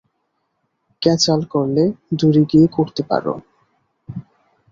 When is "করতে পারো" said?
2.67-3.33